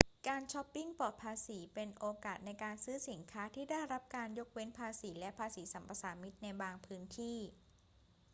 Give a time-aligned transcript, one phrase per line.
[0.29, 7.37] การชอปปิงปลอดภาษีเป็นโอกาสในการซื้อสินค้าที่ได้รับการยกเว้นภาษีและภาษีสรรพสามิตในบางพื้นที่